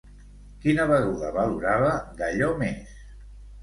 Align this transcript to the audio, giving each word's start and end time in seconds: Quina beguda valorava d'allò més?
Quina 0.63 0.87
beguda 0.93 1.31
valorava 1.37 1.95
d'allò 2.19 2.53
més? 2.67 3.01